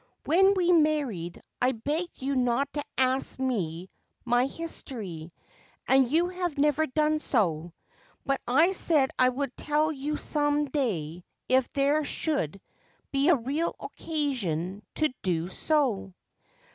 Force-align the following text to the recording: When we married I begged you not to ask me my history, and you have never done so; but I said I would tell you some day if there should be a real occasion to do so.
When 0.25 0.55
we 0.55 0.71
married 0.71 1.43
I 1.61 1.73
begged 1.73 2.19
you 2.23 2.35
not 2.35 2.73
to 2.73 2.83
ask 2.97 3.37
me 3.37 3.87
my 4.25 4.47
history, 4.47 5.31
and 5.87 6.09
you 6.11 6.29
have 6.29 6.57
never 6.57 6.87
done 6.87 7.19
so; 7.19 7.73
but 8.25 8.41
I 8.47 8.71
said 8.71 9.11
I 9.19 9.29
would 9.29 9.55
tell 9.55 9.91
you 9.91 10.17
some 10.17 10.65
day 10.65 11.23
if 11.47 11.69
there 11.73 12.03
should 12.03 12.59
be 13.11 13.29
a 13.29 13.35
real 13.35 13.75
occasion 13.79 14.81
to 14.95 15.13
do 15.21 15.49
so. 15.49 16.15